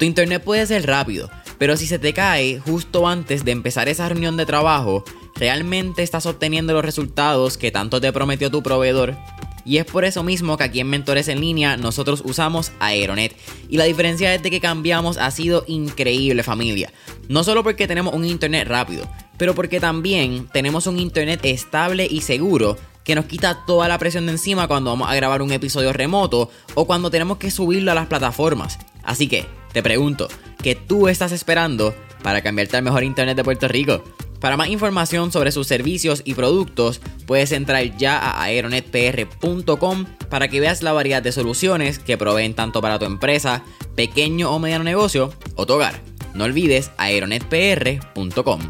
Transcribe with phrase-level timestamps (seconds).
[0.00, 1.28] Tu internet puede ser rápido,
[1.58, 5.04] pero si se te cae justo antes de empezar esa reunión de trabajo,
[5.36, 9.14] ¿realmente estás obteniendo los resultados que tanto te prometió tu proveedor?
[9.66, 13.36] Y es por eso mismo que aquí en Mentores en Línea nosotros usamos Aeronet.
[13.68, 16.90] Y la diferencia de que cambiamos ha sido increíble familia.
[17.28, 19.06] No solo porque tenemos un internet rápido,
[19.36, 24.24] pero porque también tenemos un internet estable y seguro que nos quita toda la presión
[24.24, 27.94] de encima cuando vamos a grabar un episodio remoto o cuando tenemos que subirlo a
[27.94, 28.78] las plataformas.
[29.02, 30.28] Así que, te pregunto,
[30.62, 34.02] ¿qué tú estás esperando para cambiarte al mejor internet de Puerto Rico?
[34.40, 40.60] Para más información sobre sus servicios y productos, puedes entrar ya a aeronetpr.com para que
[40.60, 43.62] veas la variedad de soluciones que proveen tanto para tu empresa,
[43.96, 45.94] pequeño o mediano negocio o tu hogar.
[46.34, 48.60] No olvides aeronetpr.com.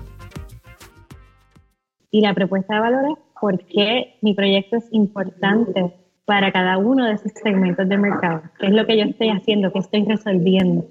[2.10, 5.94] Y la propuesta de valores por qué mi proyecto es importante
[6.30, 9.72] para cada uno de esos segmentos de mercado, qué es lo que yo estoy haciendo,
[9.72, 10.86] qué estoy resolviendo.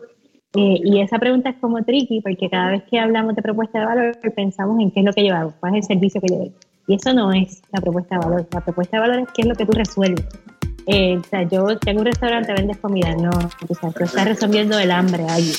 [0.54, 3.86] Eh, y esa pregunta es como tricky porque cada vez que hablamos de propuesta de
[3.86, 6.40] valor pensamos en qué es lo que yo hago, cuál es el servicio que yo
[6.40, 6.52] doy.
[6.88, 8.48] Y eso no es la propuesta de valor.
[8.52, 10.28] La propuesta de valor es qué es lo que tú resuelves.
[10.88, 14.78] Eh, o sea, yo tengo un restaurante, vendes comida, no, o sea, tú estás resolviendo
[14.78, 15.54] el hambre ahí.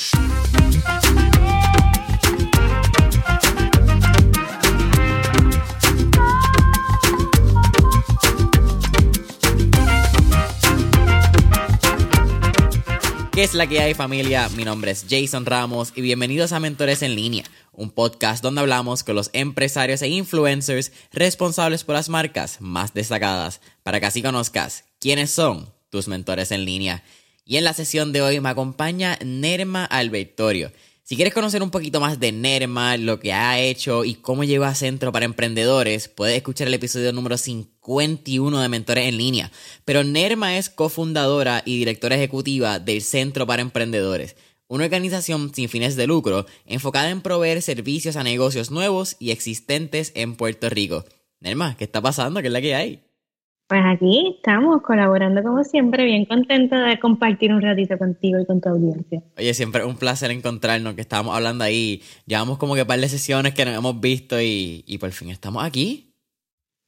[13.41, 14.51] ¿Qué es la que hay familia?
[14.51, 19.03] Mi nombre es Jason Ramos y bienvenidos a Mentores en línea, un podcast donde hablamos
[19.03, 24.85] con los empresarios e influencers responsables por las marcas más destacadas, para que así conozcas
[24.99, 27.03] quiénes son tus mentores en línea.
[27.47, 30.71] Y en la sesión de hoy me acompaña Nerma Albertorio.
[31.11, 34.69] Si quieres conocer un poquito más de Nerma, lo que ha hecho y cómo lleva
[34.69, 39.51] a Centro para Emprendedores, puedes escuchar el episodio número 51 de Mentores en Línea.
[39.85, 44.37] Pero Nerma es cofundadora y directora ejecutiva del Centro para Emprendedores,
[44.69, 50.13] una organización sin fines de lucro enfocada en proveer servicios a negocios nuevos y existentes
[50.15, 51.05] en Puerto Rico.
[51.41, 52.41] Nerma, ¿qué está pasando?
[52.41, 53.10] ¿Qué es la que hay?
[53.71, 58.61] Pues aquí estamos colaborando como siempre, bien contenta de compartir un ratito contigo y con
[58.61, 59.23] tu audiencia.
[59.39, 62.03] Oye, siempre un placer encontrarnos, que estábamos hablando ahí.
[62.27, 65.31] Llevamos como que un par de sesiones que nos hemos visto y, y por fin
[65.31, 66.13] estamos aquí.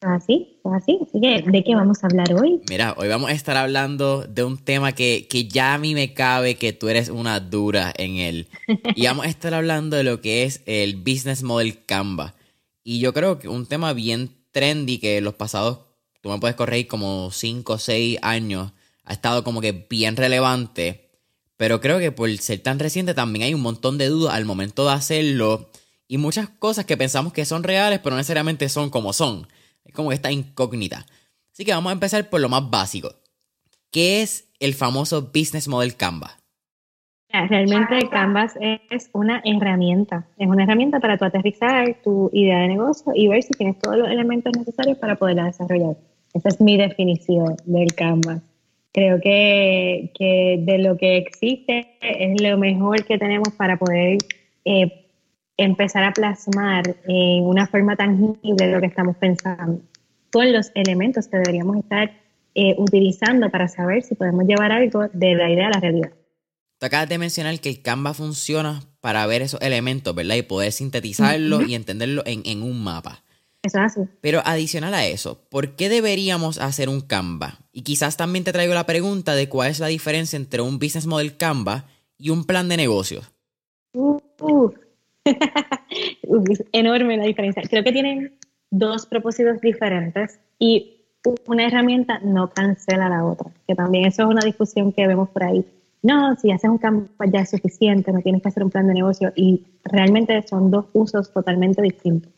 [0.00, 0.98] Así, así.
[1.00, 2.60] Así que, ¿de qué vamos a hablar hoy?
[2.69, 6.15] Mira, hoy vamos a estar hablando de un tema que, que ya a mí me
[6.15, 8.48] cabe que tú eres una dura en él.
[8.97, 12.34] Y vamos a estar hablando de lo que es el Business Model Canva.
[12.82, 15.91] Y yo creo que un tema bien trendy que los pasados
[16.22, 18.72] tú me puedes corregir como 5 o 6 años,
[19.05, 21.10] ha estado como que bien relevante.
[21.59, 24.87] Pero creo que por ser tan reciente también hay un montón de dudas al momento
[24.87, 25.71] de hacerlo.
[26.09, 29.47] Y muchas cosas que pensamos que son reales, pero no necesariamente son como son.
[29.84, 31.06] Es como está incógnita.
[31.53, 33.15] Así que vamos a empezar por lo más básico.
[33.91, 36.39] ¿Qué es el famoso Business Model Canva?
[37.33, 38.54] Realmente Canvas
[38.91, 43.43] es una herramienta, es una herramienta para tu aterrizar tu idea de negocio y ver
[43.43, 45.97] si tienes todos los elementos necesarios para poderla desarrollar.
[46.34, 48.43] Esa es mi definición del Canvas.
[48.93, 50.10] Creo que,
[50.60, 54.19] de lo que existe es lo mejor que tenemos para poder
[54.65, 55.09] eh,
[55.56, 59.81] empezar a plasmar en una forma tangible lo que estamos pensando,
[60.31, 62.12] con los elementos que deberíamos estar
[62.54, 66.12] eh, utilizando para saber si podemos llevar algo de la idea a la realidad.
[66.78, 70.34] Tú acabas de mencionar que el Canva funciona para ver esos elementos, ¿verdad?
[70.34, 73.22] Y poder sintetizarlo y entenderlo en, en un mapa.
[73.62, 74.00] Eso es así.
[74.21, 77.61] Pero adicional a eso, ¿por qué deberíamos hacer un Canva?
[77.73, 81.07] Y quizás también te traigo la pregunta de cuál es la diferencia entre un business
[81.07, 81.86] model Canva
[82.19, 83.31] y un plan de negocios.
[83.95, 84.21] Uh,
[86.72, 87.63] enorme la diferencia.
[87.69, 88.36] Creo que tienen
[88.71, 91.04] dos propósitos diferentes y
[91.47, 95.45] una herramienta no cancela la otra, que también eso es una discusión que vemos por
[95.45, 95.65] ahí.
[96.03, 98.95] No, si haces un Canva ya es suficiente, no tienes que hacer un plan de
[98.95, 102.33] negocio y realmente son dos usos totalmente distintos.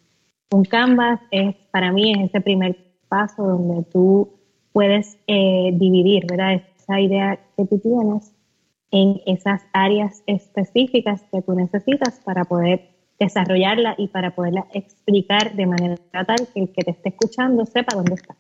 [0.51, 2.77] Un Canvas es, para mí, es ese primer
[3.09, 4.31] paso donde tú
[4.73, 6.63] puedes eh, dividir, ¿verdad?
[6.77, 8.35] Esa idea que tú tienes
[8.91, 15.67] en esas áreas específicas que tú necesitas para poder desarrollarla y para poderla explicar de
[15.67, 18.37] manera tal que el que te esté escuchando sepa dónde está.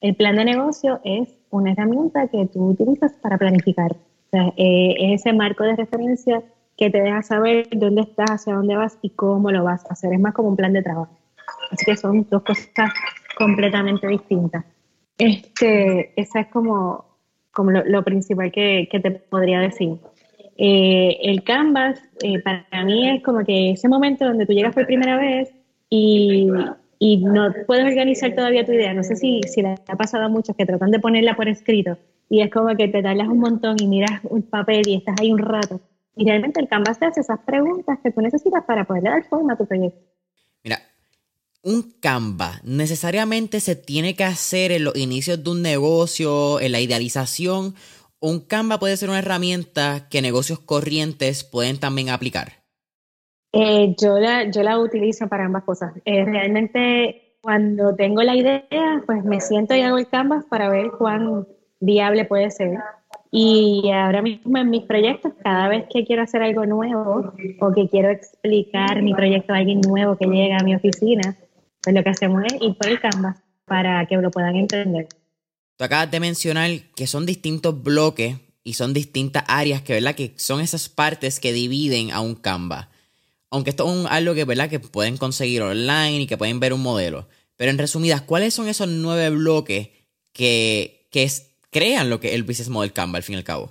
[0.00, 3.92] El plan de negocio es una herramienta que tú utilizas para planificar.
[3.92, 6.42] O sea, eh, es ese marco de referencia
[6.76, 10.12] que te deja saber dónde estás, hacia dónde vas y cómo lo vas a hacer.
[10.12, 11.16] Es más como un plan de trabajo.
[11.70, 12.68] Así que son dos cosas
[13.36, 14.64] completamente distintas.
[15.18, 17.04] Este, esa es como,
[17.52, 19.96] como lo, principal que, que, te podría decir.
[20.56, 24.86] Eh, el Canvas eh, para mí es como que ese momento donde tú llegas por
[24.86, 25.52] primera vez
[25.90, 26.48] y,
[26.98, 28.94] y no puedes organizar todavía tu idea.
[28.94, 31.96] No sé si, si le ha pasado a muchos que tratan de ponerla por escrito
[32.28, 35.32] y es como que te tardas un montón y miras un papel y estás ahí
[35.32, 35.80] un rato.
[36.16, 39.54] Y realmente el Canvas te hace esas preguntas que tú necesitas para poder dar forma
[39.54, 40.00] a tu proyecto.
[40.62, 40.78] Mira,
[41.62, 46.80] un Canva necesariamente se tiene que hacer en los inicios de un negocio, en la
[46.80, 47.74] idealización.
[48.20, 52.64] Un Canva puede ser una herramienta que negocios corrientes pueden también aplicar.
[53.52, 55.92] Eh, yo, la, yo la utilizo para ambas cosas.
[56.04, 60.90] Eh, realmente cuando tengo la idea, pues me siento y hago el Canvas para ver
[60.98, 61.46] cuán
[61.78, 62.78] viable puede ser.
[63.36, 67.88] Y ahora mismo en mis proyectos, cada vez que quiero hacer algo nuevo o que
[67.88, 71.36] quiero explicar mi proyecto a alguien nuevo que llega a mi oficina,
[71.82, 75.08] pues lo que hacemos es ir por el Canvas para que lo puedan entender.
[75.76, 80.14] Tú acabas de mencionar que son distintos bloques y son distintas áreas que, ¿verdad?
[80.14, 82.86] que son esas partes que dividen a un Canvas.
[83.50, 84.70] Aunque esto es algo que, ¿verdad?
[84.70, 87.26] que pueden conseguir online y que pueden ver un modelo.
[87.56, 89.88] Pero en resumidas, ¿cuáles son esos nueve bloques
[90.32, 93.70] que, que es, crean lo que el Business Model Canva al fin y al cabo.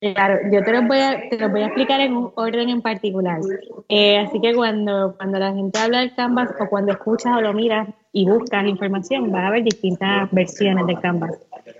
[0.00, 3.40] Claro, yo te lo voy a, te voy a explicar en un orden en particular.
[3.88, 7.54] Eh, así que cuando, cuando la gente habla del Canvas o cuando escuchas o lo
[7.54, 11.38] miras y buscas información, va a haber distintas versiones del Canvas.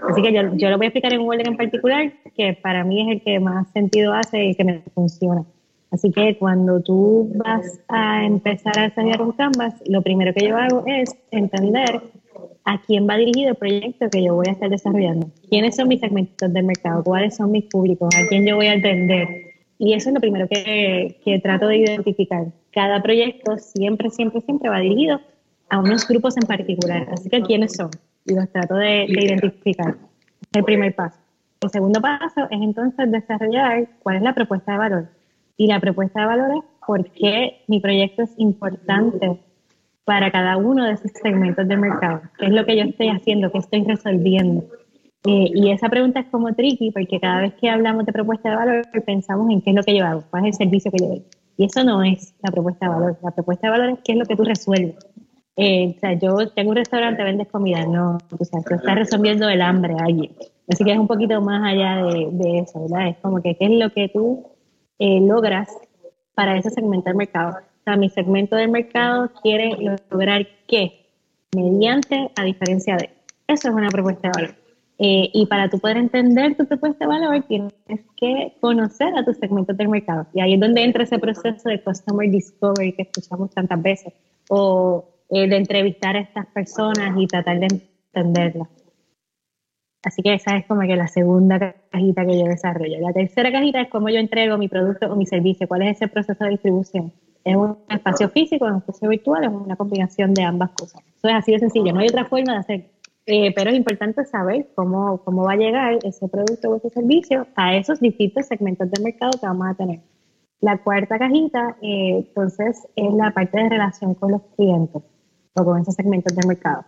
[0.09, 2.85] Así que yo, yo lo voy a explicar en un orden en particular que para
[2.85, 5.45] mí es el que más sentido hace y que me funciona.
[5.91, 10.56] Así que cuando tú vas a empezar a desarrollar un Canvas, lo primero que yo
[10.56, 12.03] hago es entender
[12.65, 15.31] a quién va dirigido el proyecto que yo voy a estar desarrollando.
[15.49, 17.05] ¿Quiénes son mis segmentos del mercado?
[17.05, 18.09] ¿Cuáles son mis públicos?
[18.17, 19.55] ¿A quién yo voy a atender?
[19.79, 22.47] Y eso es lo primero que, que trato de identificar.
[22.73, 25.21] Cada proyecto siempre, siempre, siempre va dirigido
[25.69, 27.06] a unos grupos en particular.
[27.12, 27.91] Así que, ¿quiénes son?
[28.25, 29.91] Y los trato de, de identificar.
[30.41, 31.19] Es el primer paso.
[31.61, 35.16] El segundo paso es entonces desarrollar cuál es la propuesta de valor.
[35.56, 39.38] Y la propuesta de valor es por qué mi proyecto es importante
[40.05, 42.20] para cada uno de esos segmentos del mercado.
[42.38, 43.50] ¿Qué es lo que yo estoy haciendo?
[43.50, 44.64] ¿Qué estoy resolviendo?
[45.26, 48.56] Eh, y esa pregunta es como tricky porque cada vez que hablamos de propuesta de
[48.56, 51.08] valor pensamos en qué es lo que yo hago, cuál es el servicio que yo
[51.08, 51.25] doy.
[51.56, 53.19] Y eso no es la propuesta de valor.
[53.23, 54.94] La propuesta de valor es qué es lo que tú resuelves.
[55.56, 59.49] Eh, o sea, yo tengo un restaurante, vendes comida, no, o sea, tú estás resolviendo
[59.49, 60.32] el hambre a alguien.
[60.69, 63.08] Así que es un poquito más allá de, eso, ¿verdad?
[63.08, 64.44] Es como que qué es lo que tú
[64.98, 65.69] eh, logras
[66.34, 67.56] para ese segmento del mercado
[67.87, 69.70] sea, mi segmento de mercado quiere
[70.10, 71.06] lograr qué
[71.54, 73.10] mediante a diferencia de.
[73.46, 74.56] Eso es una propuesta de valor.
[74.98, 77.72] Eh, y para tú poder entender tu propuesta de valor, tienes
[78.16, 80.26] que conocer a tus segmentos del mercado.
[80.34, 84.12] Y ahí es donde entra ese proceso de Customer Discovery que escuchamos tantas veces,
[84.48, 87.69] o eh, de entrevistar a estas personas y tratar de
[88.14, 88.69] entenderlas.
[90.06, 92.99] Así que esa es como que la segunda cajita que yo desarrollo.
[93.00, 96.08] La tercera cajita es cómo yo entrego mi producto o mi servicio, cuál es ese
[96.08, 97.12] proceso de distribución
[97.47, 101.00] es un espacio físico, es un espacio virtual, es una combinación de ambas cosas.
[101.17, 102.91] Eso es así de sencillo, no hay otra forma de hacer.
[103.25, 107.47] Eh, pero es importante saber cómo, cómo va a llegar ese producto o ese servicio
[107.55, 110.01] a esos distintos segmentos de mercado que vamos a tener.
[110.60, 115.03] La cuarta cajita, eh, entonces, es la parte de relación con los clientes
[115.55, 116.84] o con esos segmentos de mercado.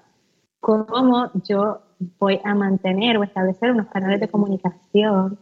[0.61, 1.83] Cómo yo
[2.19, 5.39] voy a mantener o establecer unos canales de comunicación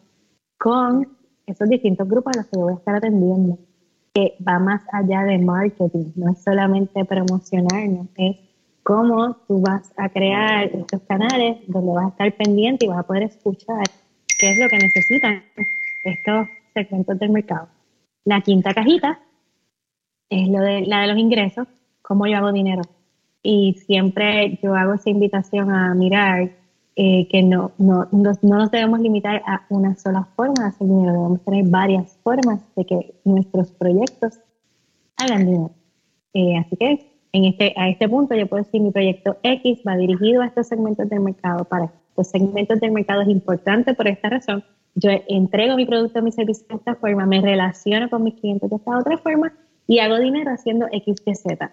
[0.59, 3.59] con esos distintos grupos a los que yo voy a estar atendiendo
[4.17, 8.39] que va más allá de marketing, no es solamente promocionarnos, es
[8.83, 13.03] cómo tú vas a crear estos canales donde vas a estar pendiente y vas a
[13.03, 13.85] poder escuchar
[14.39, 15.43] qué es lo que necesitan
[16.05, 17.69] estos segmentos del mercado.
[18.25, 19.21] La quinta cajita
[20.31, 21.69] es lo de, la de los ingresos,
[22.01, 22.85] cómo yo hago dinero.
[23.49, 26.51] Y siempre yo hago esa invitación a mirar
[26.97, 31.13] eh, que no, no, no, nos debemos limitar a una sola forma de hacer dinero,
[31.13, 34.41] debemos tener varias formas de que nuestros proyectos
[35.17, 35.71] hagan dinero.
[36.35, 39.97] Eh, así que en este, a este punto yo puedo decir mi proyecto X va
[39.97, 41.67] dirigido a estos segmentos del mercado.
[41.67, 44.65] Para estos segmentos del mercado es importante por esta razón.
[44.97, 48.75] Yo entrego mi producto mi servicio de esta forma, me relaciono con mis clientes de
[48.75, 49.53] esta otra forma
[49.87, 51.73] y hago dinero haciendo X, Y, Z.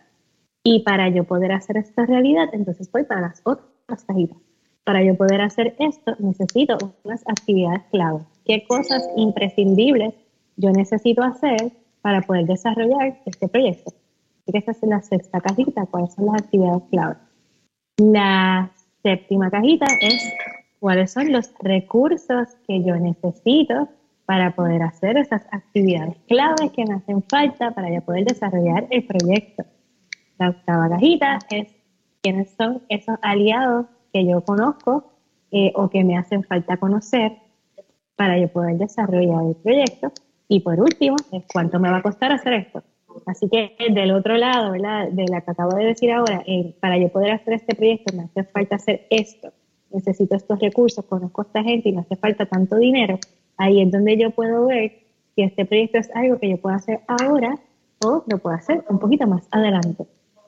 [0.64, 4.38] Y para yo poder hacer esta realidad, entonces voy para las otras cajitas
[4.84, 8.20] para yo poder hacer esto, necesito unas actividades clave.
[8.46, 10.14] ¿Qué cosas imprescindibles
[10.58, 13.94] yo necesito hacer para poder desarrollar este proyecto?
[14.42, 17.16] Así que esta es la sexta cajita, cuáles son las actividades clave.
[17.98, 20.34] La séptima cajita es
[20.80, 23.88] cuáles son los recursos que yo necesito
[24.26, 29.06] para poder hacer esas actividades claves que me hacen falta para ya poder desarrollar el
[29.06, 29.64] proyecto.
[30.44, 31.68] La octava cajita es
[32.22, 35.14] quiénes son esos aliados que yo conozco
[35.52, 37.38] eh, o que me hacen falta conocer
[38.18, 40.12] para yo poder desarrollar el proyecto.
[40.50, 42.84] Y por último, es cuánto me va a costar hacer esto.
[43.26, 45.08] Así que del otro lado, ¿verdad?
[45.12, 48.24] De la que acabo de decir ahora, eh, para yo poder hacer este proyecto me
[48.24, 49.54] hace falta hacer esto,
[49.92, 53.18] necesito estos recursos, conozco a esta gente y me hace falta tanto dinero.
[53.56, 55.04] Ahí es donde yo puedo ver
[55.36, 57.58] si este proyecto es algo que yo puedo hacer ahora
[58.04, 60.06] o lo puedo hacer un poquito más adelante.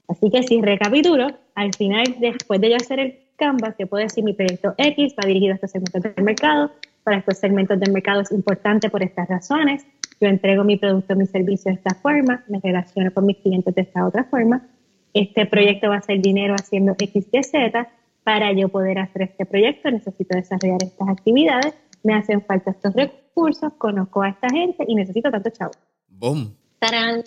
[0.08, 4.24] Así que si recapitulo, al final, después de yo hacer el Canvas, yo puedo decir
[4.24, 6.72] mi proyecto X va dirigido a estos segmentos del mercado,
[7.04, 9.86] para estos segmentos del mercado es importante por estas razones,
[10.22, 13.82] yo entrego mi producto, mi servicio de esta forma, me relaciono con mis clientes de
[13.82, 14.66] esta otra forma,
[15.14, 17.90] este proyecto va a ser dinero haciendo X, Y, Z,
[18.24, 23.74] para yo poder hacer este proyecto necesito desarrollar estas actividades, me hacen falta estos recursos,
[23.78, 25.72] conozco a esta gente y necesito tanto chavo.
[26.08, 26.56] ¡Boom!
[26.80, 27.24] ¡Tarán!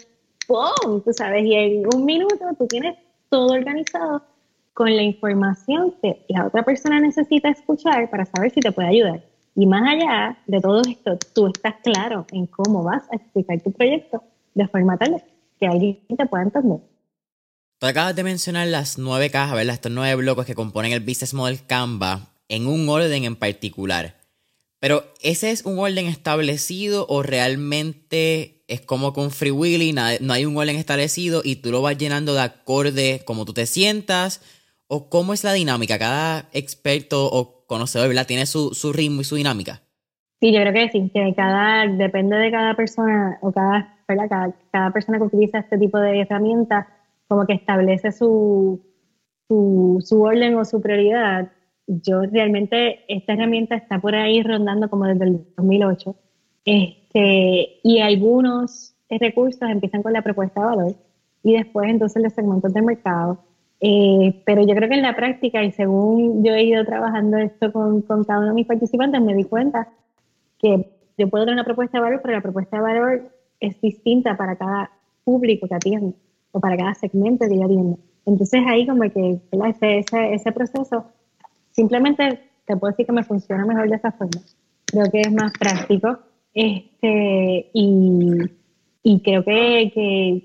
[0.49, 1.03] ¡Boom!
[1.05, 2.97] Tú sabes, y en un minuto tú tienes
[3.29, 4.23] todo organizado
[4.73, 9.23] con la información que la otra persona necesita escuchar para saber si te puede ayudar.
[9.55, 13.73] Y más allá de todo esto, tú estás claro en cómo vas a explicar tu
[13.73, 14.23] proyecto
[14.55, 15.23] de forma tal
[15.59, 16.79] que alguien te pueda entender.
[17.81, 19.75] Tú acabas de mencionar las nueve cajas, ¿verdad?
[19.75, 24.18] Estos nueve bloques que componen el Business Model Canva en un orden en particular.
[24.81, 30.45] Pero ¿ese es un orden establecido o realmente es como con Free Willy, no hay
[30.45, 34.43] un orden establecido y tú lo vas llenando de acorde como tú te sientas?
[34.87, 35.99] ¿O cómo es la dinámica?
[35.99, 38.27] Cada experto o conocedor, ¿verdad?
[38.27, 39.83] Tiene su, ritmo y su dinámica.
[40.41, 44.55] Sí, yo creo que sí, que cada, depende de cada persona o cada, ¿verdad?
[44.73, 46.87] Cada, persona que utiliza este tipo de herramientas,
[47.29, 48.81] como que establece su,
[49.49, 51.53] su, orden o su prioridad.
[51.89, 56.15] Yo realmente, esta herramienta está por ahí rondando como desde el 2008.
[56.65, 60.95] Este, y algunos recursos empiezan con la propuesta de valor
[61.43, 63.39] y después entonces los segmentos de mercado
[63.81, 67.73] eh, pero yo creo que en la práctica y según yo he ido trabajando esto
[67.73, 69.89] con, con, cada uno de mis participantes, me di cuenta
[70.59, 74.37] que yo puedo dar una propuesta de valor, pero la propuesta de valor es distinta
[74.37, 74.91] para cada
[75.25, 76.15] público que atiende
[76.53, 77.99] o para cada segmento que yo atiendo.
[78.27, 80.05] Entonces ahí como que ese,
[80.35, 81.07] ese, proceso
[81.79, 84.43] simplemente te puedo decir que me funciona mejor de esa forma.
[84.85, 86.19] Creo que es más práctico
[86.53, 88.51] este, y,
[89.05, 90.43] y creo que,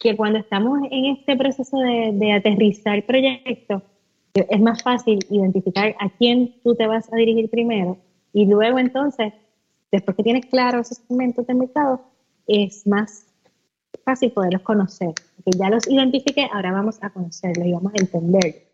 [0.00, 3.82] que cuando estamos en este proceso de, de aterrizar proyectos,
[4.34, 7.98] es más fácil identificar a quién tú te vas a dirigir primero
[8.32, 9.32] y luego entonces,
[9.92, 12.00] después que tienes claro esos segmentos de mercado,
[12.48, 13.26] es más
[14.04, 15.14] fácil poderlos conocer.
[15.44, 18.67] Que ya los identifique, ahora vamos a conocerlos y vamos a entenderlos.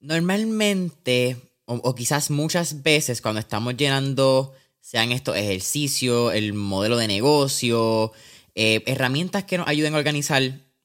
[0.00, 8.12] Normalmente, o, quizás muchas veces, cuando estamos llenando, sean estos ejercicios, el modelo de negocio,
[8.54, 10.42] eh, herramientas que nos ayuden a organizar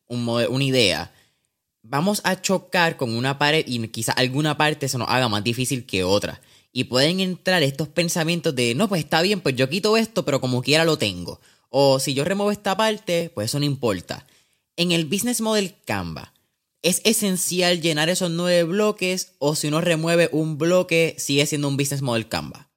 [0.07, 1.11] un una idea,
[1.83, 5.85] vamos a chocar con una pared y quizá alguna parte se nos haga más difícil
[5.85, 6.41] que otra.
[6.71, 10.41] Y pueden entrar estos pensamientos de, no, pues está bien, pues yo quito esto, pero
[10.41, 11.39] como quiera lo tengo.
[11.69, 14.25] O si yo remuevo esta parte, pues eso no importa.
[14.75, 16.33] En el Business Model Canva,
[16.83, 21.77] ¿es esencial llenar esos nueve bloques o si uno remueve un bloque, sigue siendo un
[21.77, 22.69] Business Model Canva?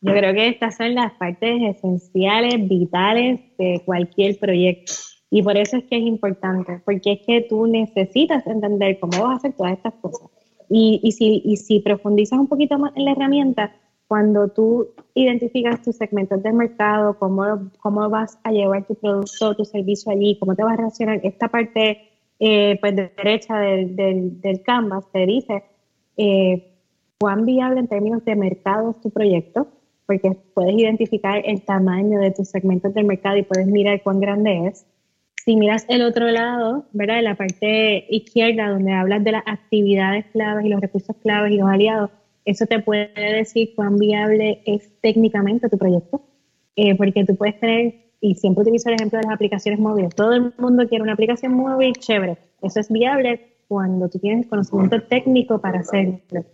[0.00, 4.92] Yo creo que estas son las partes esenciales, vitales de cualquier proyecto.
[5.30, 9.34] Y por eso es que es importante, porque es que tú necesitas entender cómo vas
[9.34, 10.28] a hacer todas estas cosas.
[10.68, 13.74] Y, y, si, y si profundizas un poquito más en la herramienta,
[14.08, 19.64] cuando tú identificas tus segmentos de mercado, cómo, cómo vas a llevar tu producto, tu
[19.64, 22.11] servicio allí, cómo te vas a relacionar, esta parte
[22.44, 25.62] eh, pues de derecha del, del, del, canvas te dice
[26.16, 26.72] eh,
[27.20, 29.68] cuán viable en términos de mercado es tu proyecto,
[30.06, 34.66] porque puedes identificar el tamaño de tus segmentos del mercado y puedes mirar cuán grande
[34.66, 34.84] es.
[35.44, 37.18] Si miras el otro lado, ¿verdad?
[37.18, 41.58] En la parte izquierda, donde hablas de las actividades claves y los recursos claves y
[41.58, 42.10] los aliados,
[42.44, 46.20] eso te puede decir cuán viable es técnicamente tu proyecto.
[46.74, 50.32] Eh, porque tú puedes tener, y siempre utilizo el ejemplo de las aplicaciones móviles, todo
[50.32, 52.38] el mundo quiere una aplicación móvil, chévere.
[52.62, 56.44] Eso es viable cuando tú tienes conocimiento técnico para hacerlo.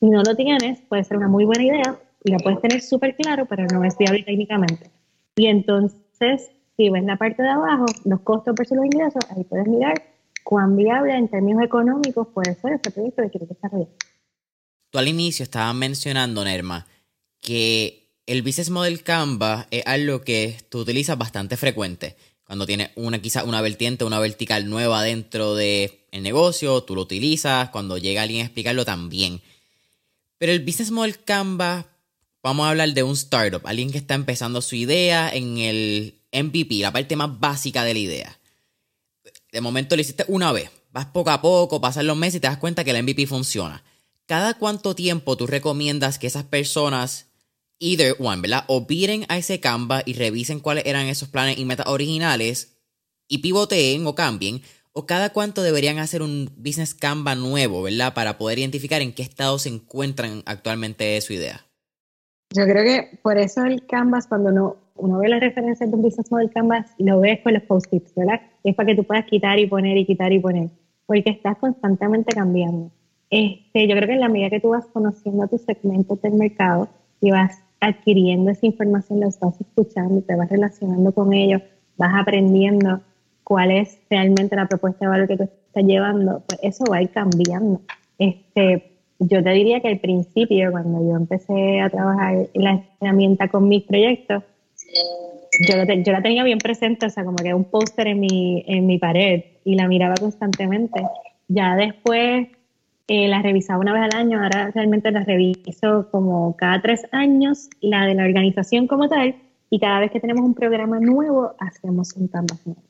[0.00, 3.14] Si no lo tienes, puede ser una muy buena idea, y la puedes tener súper
[3.16, 4.90] claro, pero no es viable técnicamente.
[5.36, 9.68] Y entonces, si ves la parte de abajo, los costos versus los ingresos, ahí puedes
[9.68, 10.02] mirar
[10.42, 13.88] cuán viable en términos económicos puede ser ese proyecto que quieres desarrollar.
[14.88, 16.86] Tú al inicio estabas mencionando, Nerma,
[17.42, 17.99] que
[18.30, 22.16] el Business Model Canva es algo que tú utilizas bastante frecuente.
[22.44, 27.70] Cuando tienes una, quizá una vertiente, una vertical nueva dentro del negocio, tú lo utilizas.
[27.70, 29.42] Cuando llega alguien a explicarlo también.
[30.38, 31.88] Pero el Business Model Canva
[32.40, 36.76] vamos a hablar de un startup, alguien que está empezando su idea en el MVP,
[36.76, 38.38] la parte más básica de la idea.
[39.50, 42.46] De momento lo hiciste una vez, vas poco a poco, pasan los meses y te
[42.46, 43.82] das cuenta que el MVP funciona.
[44.26, 47.26] ¿Cada cuánto tiempo tú recomiendas que esas personas,
[47.80, 48.64] either one, ¿verdad?
[48.68, 52.78] O viren a ese Canva y revisen cuáles eran esos planes y metas originales
[53.26, 54.62] y pivoteen o cambien?
[54.92, 58.14] ¿O cada cuánto deberían hacer un business Canva nuevo, ¿verdad?
[58.14, 61.66] Para poder identificar en qué estado se encuentran actualmente su idea.
[62.52, 66.02] Yo creo que por eso el Canvas, cuando uno, uno ve las referencias de un
[66.02, 68.40] business model Canvas, lo ves con los post-its, ¿verdad?
[68.64, 70.68] Es para que tú puedas quitar y poner y quitar y poner,
[71.06, 72.90] porque estás constantemente cambiando.
[73.30, 76.88] Este, yo creo que en la medida que tú vas conociendo tus segmentos del mercado
[77.20, 81.62] y vas adquiriendo esa información, los vas escuchando, te vas relacionando con ellos,
[81.96, 83.00] vas aprendiendo
[83.44, 87.02] cuál es realmente la propuesta de valor que tú estás llevando, pues eso va a
[87.02, 87.80] ir cambiando.
[88.18, 93.68] Este, yo te diría que al principio, cuando yo empecé a trabajar la herramienta con
[93.68, 94.44] mis proyectos,
[95.68, 98.86] yo, yo la tenía bien presente, o sea, como que un póster en mi, en
[98.86, 101.02] mi pared y la miraba constantemente.
[101.48, 102.48] Ya después
[103.12, 107.68] eh, la revisaba una vez al año, ahora realmente la reviso como cada tres años,
[107.80, 109.34] la de la organización como tal,
[109.68, 112.84] y cada vez que tenemos un programa nuevo, hacemos un canvas nuevo.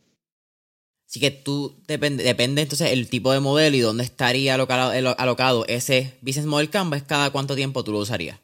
[1.07, 5.65] Así que tú depende, depende entonces el tipo de modelo y dónde estaría alocado, alocado
[5.69, 8.39] ese business model canvas, cada cuánto tiempo tú lo usarías.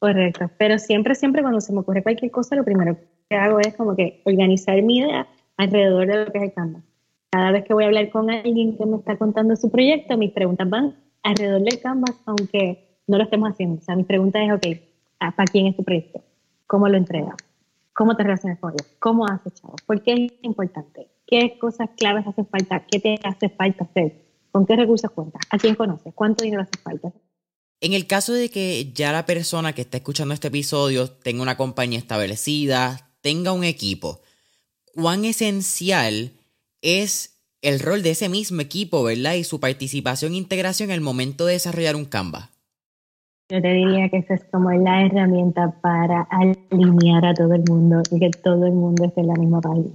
[0.00, 3.74] Correcto, pero siempre, siempre cuando se me ocurre cualquier cosa, lo primero que hago es
[3.74, 5.26] como que organizar mi idea
[5.56, 6.82] alrededor de lo que es el canvas
[7.30, 10.32] cada vez que voy a hablar con alguien que me está contando su proyecto, mis
[10.32, 13.80] preguntas van alrededor del Canvas, aunque no lo estemos haciendo.
[13.80, 14.66] O sea, mi pregunta es, ok,
[15.18, 16.22] ¿para quién es tu proyecto?
[16.66, 17.36] ¿Cómo lo entregas?
[17.92, 18.86] ¿Cómo te relacionas con ellos?
[18.98, 19.74] ¿Cómo has echado?
[19.86, 21.08] ¿Por qué es importante?
[21.26, 22.84] ¿Qué cosas claves hace falta?
[22.86, 24.24] ¿Qué te hace falta hacer?
[24.50, 25.42] ¿Con qué recursos cuentas?
[25.50, 26.12] ¿A quién conoces?
[26.14, 27.12] ¿Cuánto dinero hace falta?
[27.80, 31.56] En el caso de que ya la persona que está escuchando este episodio tenga una
[31.56, 34.20] compañía establecida, tenga un equipo,
[34.94, 36.32] ¿cuán esencial
[36.82, 39.34] es el rol de ese mismo equipo, ¿verdad?
[39.34, 42.50] Y su participación e integración el momento de desarrollar un Canva.
[43.50, 48.02] Yo te diría que esa es como la herramienta para alinear a todo el mundo
[48.10, 49.90] y que todo el mundo esté en la misma página.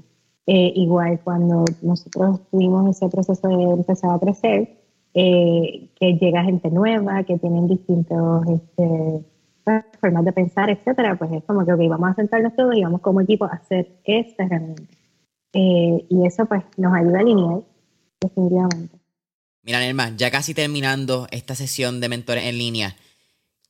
[0.47, 4.69] Eh, igual cuando nosotros tuvimos ese proceso de empezar a crecer,
[5.13, 9.25] eh, que llega gente nueva, que tienen distintos este,
[10.01, 12.99] formas de pensar, etcétera, pues es como que okay, vamos a sentarnos todos y vamos
[12.99, 14.83] como equipo a hacer esta herramienta.
[15.57, 17.61] Eh, y eso pues nos ayuda a alinear
[18.19, 18.99] definitivamente.
[19.63, 22.97] Mira, Nelma, ya casi terminando esta sesión de mentores en línea,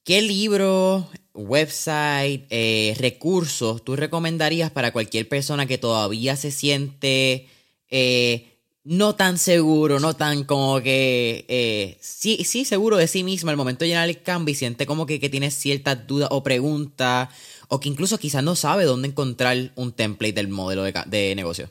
[0.04, 7.48] ¿qué libro, website, eh, recursos tú recomendarías para cualquier persona que todavía se siente
[7.92, 13.58] eh, no tan seguro, no tan como que sí, sí seguro de sí mismo al
[13.58, 17.30] momento de llenar el cambio y siente como que, que tiene ciertas dudas o preguntas
[17.70, 21.70] o que incluso quizás no sabe dónde encontrar un template del modelo de, negocio?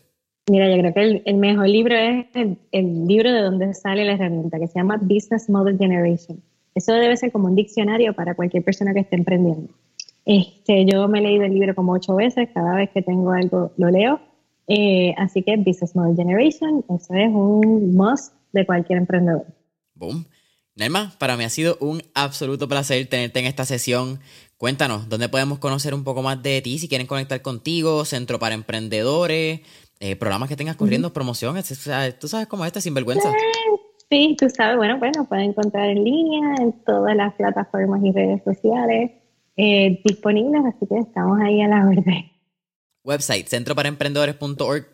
[0.51, 4.59] Mira, yo creo que el, mejor libro es el, libro de donde sale la herramienta,
[4.59, 6.43] que se llama Business Model Generation.
[6.75, 9.73] Eso debe ser como un diccionario para cualquier persona que esté emprendiendo.
[10.25, 13.73] Este, yo me he leído el libro como ocho veces, cada vez que tengo algo
[13.77, 14.21] lo leo.
[14.67, 19.47] Eh, así que Business Model Generation, eso es un must de cualquier emprendedor.
[19.95, 20.27] Boom.
[20.77, 24.19] Nelma, para mí ha sido un absoluto placer tenerte en esta sesión.
[24.57, 26.79] Cuéntanos, ¿dónde podemos conocer un poco más de ti?
[26.79, 29.61] Si quieren conectar contigo, Centro para Emprendedores,
[30.01, 31.69] eh, programas que tengas corriendo, promociones,
[32.19, 33.31] tú sabes cómo es este sinvergüenza.
[34.11, 38.43] Sí, tú sabes, bueno, bueno, pueden encontrar en línea en todas las plataformas y redes
[38.45, 39.13] sociales
[39.57, 42.31] eh, disponibles, así que estamos ahí a la orden.
[43.05, 44.87] Website, centroparaemprendedores.org.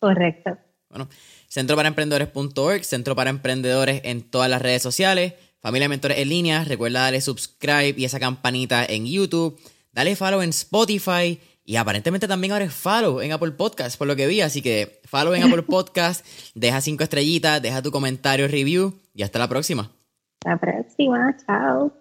[0.00, 0.58] Correcto.
[0.90, 1.08] Bueno,
[1.48, 5.34] centroparaemprendedores.org, Centro para Emprendedores en todas las redes sociales.
[5.60, 9.58] Familia Mentores en línea, recuerda darle subscribe y esa campanita en YouTube.
[9.92, 14.16] Dale follow en Spotify y aparentemente también ahora es follow en Apple Podcast, por lo
[14.16, 14.40] que vi.
[14.40, 19.38] Así que follow en Apple Podcast, deja cinco estrellitas, deja tu comentario, review y hasta
[19.38, 19.90] la próxima.
[20.44, 21.97] La próxima, chao.